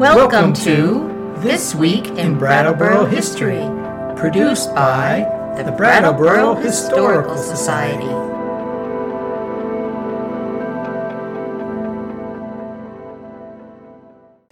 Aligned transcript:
Welcome 0.00 0.54
to 0.54 1.34
This 1.40 1.74
Week 1.74 2.06
in 2.06 2.38
Brattleboro 2.38 3.04
History, 3.04 3.68
produced 4.16 4.74
by 4.74 5.26
the 5.62 5.72
Brattleboro 5.72 6.54
Historical 6.54 7.36
Society. 7.36 8.08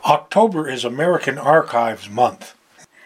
October 0.05 0.69
is 0.69 0.85
American 0.85 1.39
Archives 1.39 2.11
Month, 2.11 2.55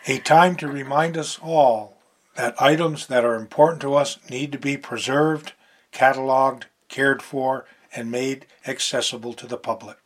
a 0.08 0.18
time 0.18 0.56
to 0.56 0.66
remind 0.66 1.16
us 1.16 1.38
all 1.40 1.96
that 2.34 2.60
items 2.60 3.06
that 3.06 3.24
are 3.24 3.36
important 3.36 3.80
to 3.82 3.94
us 3.94 4.18
need 4.28 4.50
to 4.50 4.58
be 4.58 4.76
preserved, 4.76 5.52
cataloged, 5.92 6.64
cared 6.88 7.22
for, 7.22 7.66
and 7.94 8.10
made 8.10 8.46
accessible 8.66 9.32
to 9.32 9.46
the 9.46 9.56
public. 9.56 9.98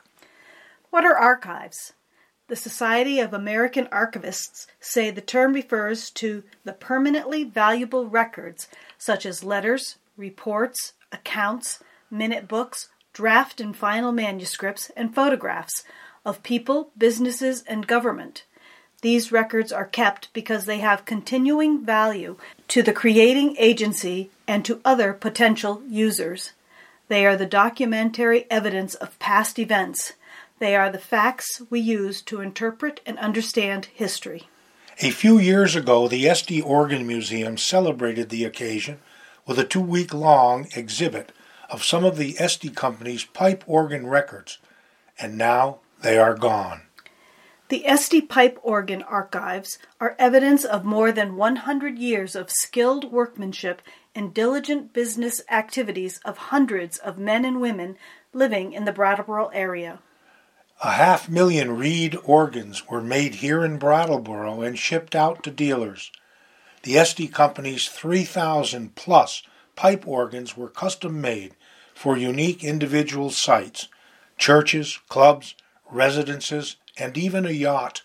What 0.91 1.07
are 1.07 1.17
archives? 1.17 1.95
The 2.49 2.55
Society 2.55 3.19
of 3.19 3.35
American 3.35 3.87
Archivists 3.87 4.69
say 4.79 5.11
the 5.11 5.21
term 5.21 5.53
refers 5.53 6.11
to 6.11 6.45
the 6.63 6.73
permanently 6.73 7.43
valuable 7.43 8.07
records 8.07 8.69
such 8.99 9.27
as 9.27 9.43
letters, 9.43 9.97
reports, 10.17 10.93
accounts, 11.11 11.83
minute 12.09 12.47
books, 12.47 12.89
draft 13.13 13.61
and 13.61 13.77
final 13.77 14.13
manuscripts, 14.13 14.91
and 14.97 15.13
photographs 15.13 15.83
of 16.25 16.45
people, 16.45 16.93
businesses, 16.97 17.65
and 17.67 17.89
government. 17.89 18.45
These 19.03 19.33
records 19.33 19.73
are 19.73 19.85
kept 19.85 20.33
because 20.33 20.67
they 20.67 20.79
have 20.79 21.05
continuing 21.05 21.85
value 21.85 22.37
to 22.69 22.81
the 22.81 22.93
creating 22.93 23.57
agency 23.59 24.31
and 24.47 24.65
to 24.65 24.81
other 24.85 25.13
potential 25.13 25.83
users. 25.89 26.53
They 27.09 27.27
are 27.27 27.37
the 27.37 27.45
documentary 27.45 28.47
evidence 28.51 28.95
of 28.95 29.19
past 29.19 29.59
events 29.59 30.13
they 30.59 30.75
are 30.75 30.91
the 30.91 30.99
facts 30.99 31.61
we 31.69 31.81
use 31.81 32.23
to 32.23 32.41
interpret 32.41 33.01
and 33.05 33.19
understand 33.19 33.87
history. 33.95 34.49
A 35.01 35.11
few 35.11 35.39
years 35.39 35.77
ago, 35.77 36.09
the 36.09 36.25
Estey 36.25 36.65
Organ 36.65 37.07
Museum 37.07 37.59
celebrated 37.59 38.31
the 38.31 38.45
occasion 38.45 38.99
with 39.47 39.59
a 39.59 39.65
two 39.65 39.81
week 39.81 40.15
long 40.15 40.69
exhibit 40.75 41.33
of 41.69 41.85
some 41.85 42.05
of 42.05 42.17
the 42.17 42.35
Estey 42.35 42.75
Company's 42.75 43.25
pipe 43.25 43.63
organ 43.67 44.07
records, 44.07 44.59
and 45.19 45.37
now 45.37 45.81
they 46.01 46.17
are 46.17 46.35
gone. 46.35 46.83
The 47.69 47.85
Estey 47.87 48.27
pipe 48.27 48.59
organ 48.63 49.03
archives 49.03 49.79
are 50.01 50.15
evidence 50.19 50.65
of 50.65 50.85
more 50.85 51.11
than 51.11 51.37
100 51.37 51.99
years 51.99 52.37
of 52.37 52.51
skilled 52.51 53.11
workmanship 53.11 53.83
and 54.15 54.33
diligent 54.33 54.93
business 54.93 55.43
activities 55.51 56.21
of 56.25 56.39
hundreds 56.39 56.97
of 56.99 57.19
men 57.19 57.45
and 57.45 57.61
women 57.61 57.97
living 58.33 58.73
in 58.73 58.85
the 58.85 58.93
Brattleboro 58.93 59.49
area. 59.49 59.99
A 60.85 60.93
half 60.93 61.29
million 61.29 61.79
reed 61.79 62.19
organs 62.25 62.87
were 62.87 63.01
made 63.01 63.37
here 63.37 63.65
in 63.65 63.79
Brattleboro 63.79 64.61
and 64.61 64.79
shipped 64.79 65.17
out 65.17 65.43
to 65.45 65.51
dealers. 65.51 66.13
The 66.83 66.97
Estey 66.97 67.33
Company's 67.33 67.89
3,000 67.89 68.95
plus 68.95 69.43
pipe 69.75 70.07
organs 70.07 70.55
were 70.55 70.69
custom 70.69 71.19
made 71.21 71.55
for 71.95 72.19
unique 72.19 72.63
individual 72.63 73.31
sites 73.31 73.89
churches, 74.37 74.99
clubs, 75.09 75.55
residences, 75.91 76.77
and 76.99 77.17
even 77.17 77.47
a 77.47 77.51
yacht. 77.51 78.03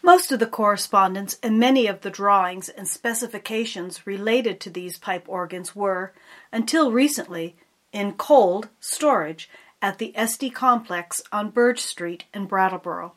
Most 0.00 0.30
of 0.30 0.38
the 0.38 0.46
correspondence 0.46 1.36
and 1.42 1.58
many 1.58 1.88
of 1.88 2.02
the 2.02 2.10
drawings 2.10 2.68
and 2.68 2.86
specifications 2.86 4.06
related 4.06 4.60
to 4.60 4.70
these 4.70 4.98
pipe 4.98 5.24
organs 5.28 5.74
were, 5.74 6.12
until 6.52 6.92
recently, 6.92 7.56
in 7.92 8.12
cold 8.12 8.68
storage 8.78 9.50
at 9.80 9.98
the 9.98 10.12
Estey 10.16 10.52
complex 10.52 11.22
on 11.30 11.50
Birge 11.50 11.78
Street 11.80 12.24
in 12.34 12.46
Brattleboro. 12.46 13.14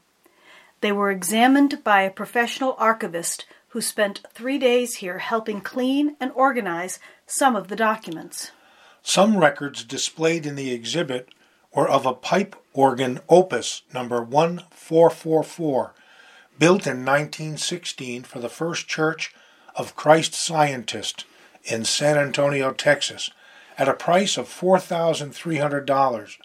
They 0.81 0.92
were 0.92 1.12
examined 1.12 1.84
by 1.84 2.02
a 2.02 2.12
professional 2.12 2.76
archivist 2.78 3.46
who 3.69 3.81
spent 3.81 4.22
three 4.34 4.58
days 4.58 4.96
here 4.96 5.19
helping 5.19 5.62
clean 5.62 6.16
and 6.19 6.31
organize 6.36 7.00
some 7.25 7.56
of 7.56 7.68
the 7.68 7.75
documents. 7.75 8.52
Some 9.02 9.38
records 9.38 9.84
displayed 9.84 10.46
in 10.46 10.56
the 10.56 10.72
exhibit 10.72 11.30
were 11.74 11.88
of 11.88 12.06
a 12.06 12.13
pipe 12.13 12.56
organ 12.74 13.19
opus 13.30 13.84
number 13.94 14.22
1444, 14.22 15.94
built 16.59 16.86
in 16.86 17.06
1916 17.06 18.24
for 18.24 18.40
the 18.40 18.50
First 18.50 18.88
Church 18.88 19.34
of 19.75 19.96
Christ 19.96 20.34
Scientist 20.34 21.25
in 21.63 21.86
San 21.86 22.18
Antonio, 22.18 22.72
Texas, 22.72 23.31
at 23.78 23.88
a 23.88 23.94
price 23.94 24.38
of 24.38 24.47
$4,300 24.47 26.38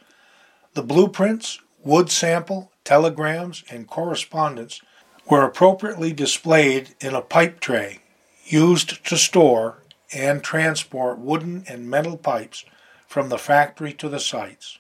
the 0.77 0.83
blueprints, 0.83 1.59
wood 1.83 2.11
sample, 2.11 2.71
telegrams, 2.85 3.65
and 3.71 3.89
correspondence 3.89 4.83
were 5.27 5.43
appropriately 5.43 6.13
displayed 6.13 6.95
in 7.01 7.15
a 7.15 7.23
pipe 7.23 7.61
tray 7.61 7.99
used 8.45 9.03
to 9.07 9.17
store 9.17 9.83
and 10.13 10.43
transport 10.43 11.19
wooden 11.19 11.65
and 11.67 11.89
metal 11.89 12.19
pipes 12.19 12.67
from 13.09 13.31
the 13.31 13.39
factory 13.39 13.95
to 13.95 14.07
the 14.07 14.21
sites. 14.21 14.79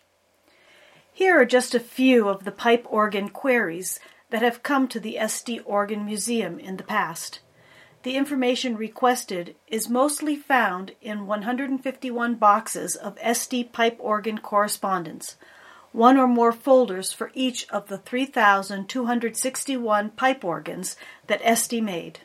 Here 1.15 1.41
are 1.41 1.47
just 1.47 1.75
a 1.75 1.81
few 1.81 2.29
of 2.29 2.45
the 2.45 2.53
pipe 2.53 2.85
organ 2.91 3.31
queries 3.31 3.99
that 4.29 4.43
have 4.43 4.63
come 4.63 4.89
to 4.89 5.01
the 5.01 5.17
Estey 5.19 5.63
Organ 5.65 6.05
Museum 6.05 6.59
in 6.59 6.77
the 6.77 6.85
past. 6.85 7.41
The 8.03 8.17
information 8.17 8.77
requested 8.77 9.57
is 9.67 9.89
mostly 9.89 10.37
found 10.37 10.93
in 11.01 11.27
151 11.27 12.35
boxes 12.35 12.97
of 12.97 13.17
Estey 13.17 13.73
pipe 13.73 13.97
organ 13.99 14.37
correspondence, 14.37 15.37
one 15.97 16.17
or 16.19 16.29
more 16.29 16.53
folders 16.53 17.11
for 17.11 17.31
each 17.33 17.67
of 17.71 17.89
the 17.89 17.97
3,261 17.97 20.11
pipe 20.11 20.45
organs 20.45 20.95
that 21.27 21.43
Estey 21.43 21.83
made. 21.83 22.19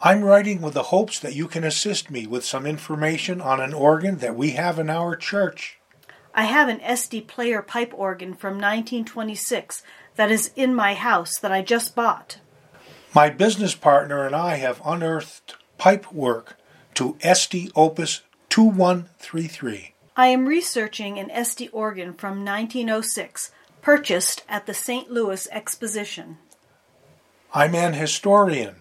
I'm 0.00 0.22
writing 0.22 0.62
with 0.62 0.74
the 0.74 0.84
hopes 0.84 1.18
that 1.18 1.34
you 1.34 1.48
can 1.48 1.64
assist 1.64 2.12
me 2.12 2.28
with 2.28 2.44
some 2.44 2.64
information 2.64 3.40
on 3.40 3.60
an 3.60 3.74
organ 3.74 4.18
that 4.18 4.36
we 4.36 4.50
have 4.50 4.78
in 4.78 4.88
our 4.88 5.16
church. 5.16 5.80
I 6.32 6.44
have 6.44 6.68
an 6.68 6.78
Estey 6.78 7.26
player 7.26 7.60
pipe 7.60 7.92
organ 7.92 8.34
from 8.34 8.54
1926 8.54 9.82
that 10.14 10.30
is 10.30 10.52
in 10.54 10.72
my 10.74 10.94
house 10.94 11.36
that 11.40 11.50
I 11.50 11.62
just 11.62 11.96
bought. 11.96 12.38
My 13.14 13.30
business 13.30 13.74
partner 13.74 14.26
and 14.26 14.36
I 14.36 14.56
have 14.56 14.82
unearthed 14.84 15.54
pipe 15.78 16.12
work 16.12 16.58
to 16.94 17.14
Estey 17.14 17.72
Opus 17.74 18.20
2133. 18.50 19.93
I 20.16 20.28
am 20.28 20.46
researching 20.46 21.18
an 21.18 21.28
Estey 21.30 21.68
organ 21.72 22.14
from 22.14 22.44
1906, 22.44 23.50
purchased 23.82 24.44
at 24.48 24.66
the 24.66 24.72
St. 24.72 25.10
Louis 25.10 25.48
Exposition. 25.50 26.38
I'm 27.52 27.74
an 27.74 27.94
historian, 27.94 28.76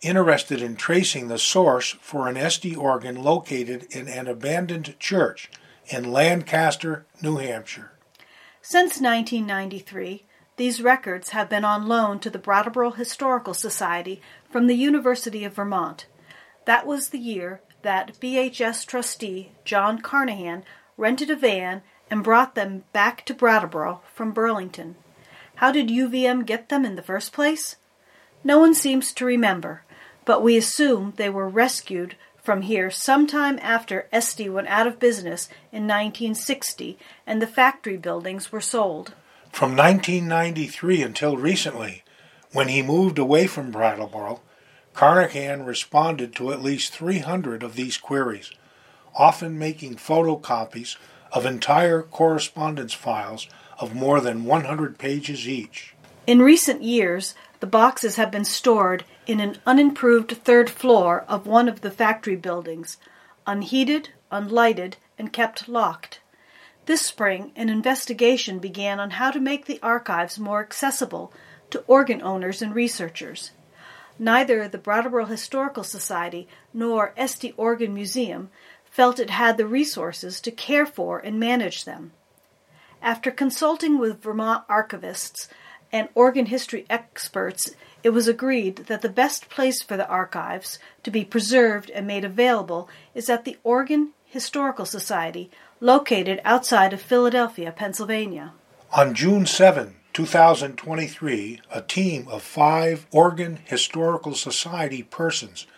interested 0.00 0.62
in 0.62 0.76
tracing 0.76 1.28
the 1.28 1.38
source 1.38 1.90
for 2.00 2.26
an 2.26 2.36
Estey 2.36 2.74
organ 2.74 3.22
located 3.22 3.86
in 3.90 4.08
an 4.08 4.28
abandoned 4.28 4.98
church 4.98 5.50
in 5.88 6.10
Lancaster, 6.10 7.04
New 7.20 7.36
Hampshire. 7.36 7.92
Since 8.62 8.98
1993, 8.98 10.24
these 10.56 10.80
records 10.80 11.30
have 11.30 11.50
been 11.50 11.66
on 11.66 11.86
loan 11.86 12.18
to 12.20 12.30
the 12.30 12.38
Brattleboro 12.38 12.92
Historical 12.92 13.52
Society 13.52 14.22
from 14.50 14.66
the 14.66 14.74
University 14.74 15.44
of 15.44 15.52
Vermont. 15.52 16.06
That 16.64 16.86
was 16.86 17.10
the 17.10 17.18
year 17.18 17.60
that 17.82 18.18
BHS 18.20 18.86
trustee 18.86 19.52
John 19.64 20.00
Carnahan 20.00 20.64
rented 20.98 21.30
a 21.30 21.36
van, 21.36 21.80
and 22.10 22.22
brought 22.22 22.54
them 22.54 22.84
back 22.92 23.24
to 23.24 23.32
Brattleboro 23.32 24.02
from 24.12 24.32
Burlington. 24.32 24.96
How 25.56 25.72
did 25.72 25.88
UVM 25.88 26.44
get 26.44 26.68
them 26.68 26.84
in 26.84 26.96
the 26.96 27.02
first 27.02 27.32
place? 27.32 27.76
No 28.44 28.58
one 28.58 28.74
seems 28.74 29.12
to 29.14 29.24
remember, 29.24 29.82
but 30.24 30.42
we 30.42 30.56
assume 30.56 31.14
they 31.16 31.30
were 31.30 31.48
rescued 31.48 32.16
from 32.42 32.62
here 32.62 32.90
sometime 32.90 33.58
after 33.60 34.08
Estey 34.12 34.50
went 34.50 34.68
out 34.68 34.86
of 34.86 34.98
business 34.98 35.48
in 35.72 35.82
1960 35.82 36.98
and 37.26 37.42
the 37.42 37.46
factory 37.46 37.96
buildings 37.96 38.50
were 38.50 38.60
sold. 38.60 39.14
From 39.52 39.76
1993 39.76 41.02
until 41.02 41.36
recently, 41.36 42.04
when 42.52 42.68
he 42.68 42.80
moved 42.82 43.18
away 43.18 43.46
from 43.46 43.70
Brattleboro, 43.70 44.40
Carnahan 44.94 45.64
responded 45.64 46.34
to 46.36 46.52
at 46.52 46.62
least 46.62 46.92
300 46.94 47.62
of 47.62 47.74
these 47.74 47.98
queries 47.98 48.50
often 49.18 49.58
making 49.58 49.96
photocopies 49.96 50.96
of 51.32 51.44
entire 51.44 52.02
correspondence 52.02 52.94
files 52.94 53.48
of 53.78 53.94
more 53.94 54.20
than 54.20 54.44
100 54.44 54.96
pages 54.96 55.46
each. 55.46 55.94
In 56.26 56.40
recent 56.40 56.82
years, 56.82 57.34
the 57.60 57.66
boxes 57.66 58.16
have 58.16 58.30
been 58.30 58.44
stored 58.44 59.04
in 59.26 59.40
an 59.40 59.58
unimproved 59.66 60.30
third 60.44 60.70
floor 60.70 61.24
of 61.28 61.46
one 61.46 61.68
of 61.68 61.80
the 61.80 61.90
factory 61.90 62.36
buildings, 62.36 62.96
unheated, 63.46 64.10
unlighted, 64.30 64.94
and 65.18 65.32
kept 65.32 65.68
locked. 65.68 66.20
This 66.86 67.02
spring, 67.02 67.52
an 67.56 67.68
investigation 67.68 68.58
began 68.58 69.00
on 69.00 69.10
how 69.10 69.30
to 69.30 69.40
make 69.40 69.66
the 69.66 69.80
archives 69.82 70.38
more 70.38 70.60
accessible 70.60 71.32
to 71.70 71.80
organ 71.86 72.22
owners 72.22 72.62
and 72.62 72.74
researchers. 72.74 73.50
Neither 74.18 74.66
the 74.66 74.78
Brattleboro 74.78 75.26
Historical 75.26 75.84
Society 75.84 76.48
nor 76.72 77.12
Estey 77.16 77.54
Organ 77.56 77.94
Museum 77.94 78.50
felt 78.98 79.20
it 79.20 79.30
had 79.30 79.56
the 79.56 79.64
resources 79.64 80.40
to 80.40 80.50
care 80.50 80.84
for 80.84 81.20
and 81.20 81.38
manage 81.38 81.84
them. 81.84 82.10
After 83.00 83.30
consulting 83.30 83.96
with 83.96 84.20
Vermont 84.20 84.66
archivists 84.66 85.46
and 85.92 86.08
organ 86.16 86.46
history 86.46 86.84
experts, 86.90 87.76
it 88.02 88.10
was 88.10 88.26
agreed 88.26 88.74
that 88.88 89.02
the 89.02 89.08
best 89.08 89.48
place 89.48 89.82
for 89.82 89.96
the 89.96 90.08
archives 90.08 90.80
to 91.04 91.12
be 91.12 91.24
preserved 91.24 91.90
and 91.90 92.08
made 92.08 92.24
available 92.24 92.88
is 93.14 93.30
at 93.30 93.44
the 93.44 93.56
Organ 93.62 94.14
Historical 94.24 94.84
Society, 94.84 95.48
located 95.78 96.40
outside 96.44 96.92
of 96.92 97.00
Philadelphia, 97.00 97.70
Pennsylvania. 97.70 98.52
On 98.92 99.14
June 99.14 99.46
7, 99.46 99.94
2023, 100.12 101.60
a 101.70 101.82
team 101.82 102.26
of 102.26 102.42
five 102.42 103.06
Organ 103.12 103.60
Historical 103.64 104.34
Society 104.34 105.04
persons, 105.04 105.68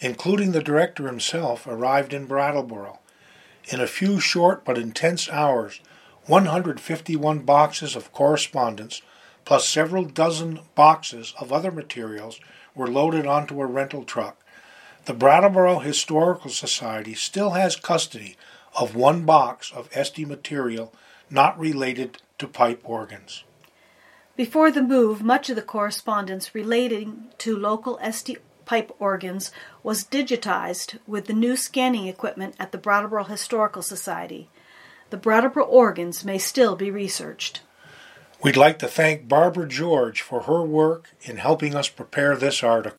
including 0.00 0.52
the 0.52 0.62
director 0.62 1.06
himself, 1.06 1.66
arrived 1.66 2.12
in 2.12 2.26
Brattleboro. 2.26 2.98
In 3.70 3.80
a 3.80 3.86
few 3.86 4.20
short 4.20 4.64
but 4.64 4.78
intense 4.78 5.28
hours, 5.28 5.80
151 6.26 7.40
boxes 7.40 7.96
of 7.96 8.12
correspondence, 8.12 9.02
plus 9.44 9.68
several 9.68 10.04
dozen 10.04 10.60
boxes 10.74 11.34
of 11.40 11.52
other 11.52 11.70
materials, 11.70 12.40
were 12.74 12.86
loaded 12.86 13.26
onto 13.26 13.60
a 13.60 13.66
rental 13.66 14.04
truck. 14.04 14.36
The 15.06 15.14
Brattleboro 15.14 15.78
Historical 15.78 16.50
Society 16.50 17.14
still 17.14 17.50
has 17.50 17.76
custody 17.76 18.36
of 18.78 18.94
one 18.94 19.24
box 19.24 19.72
of 19.72 19.90
Estey 19.90 20.26
material 20.26 20.92
not 21.30 21.58
related 21.58 22.18
to 22.38 22.46
pipe 22.46 22.80
organs. 22.84 23.44
Before 24.36 24.70
the 24.70 24.82
move, 24.82 25.22
much 25.22 25.50
of 25.50 25.56
the 25.56 25.62
correspondence 25.62 26.54
relating 26.54 27.24
to 27.38 27.56
local 27.56 27.98
Estey 27.98 28.36
pipe 28.68 28.92
organs 28.98 29.50
was 29.82 30.04
digitized 30.04 30.98
with 31.06 31.24
the 31.24 31.32
new 31.32 31.56
scanning 31.56 32.06
equipment 32.06 32.54
at 32.60 32.70
the 32.70 32.76
Brattleboro 32.76 33.24
Historical 33.24 33.80
Society. 33.80 34.50
The 35.08 35.16
Brattleboro 35.16 35.64
organs 35.64 36.22
may 36.22 36.36
still 36.36 36.76
be 36.76 36.90
researched. 36.90 37.62
We'd 38.42 38.58
like 38.58 38.78
to 38.80 38.86
thank 38.86 39.26
Barbara 39.26 39.66
George 39.66 40.20
for 40.20 40.42
her 40.42 40.62
work 40.62 41.08
in 41.22 41.38
helping 41.38 41.74
us 41.74 41.88
prepare 41.88 42.36
this 42.36 42.62
article. 42.62 42.98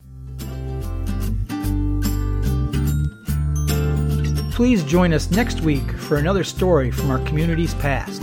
Please 4.50 4.82
join 4.82 5.12
us 5.12 5.30
next 5.30 5.60
week 5.60 5.88
for 5.92 6.16
another 6.16 6.42
story 6.42 6.90
from 6.90 7.12
our 7.12 7.20
community's 7.20 7.74
past. 7.74 8.20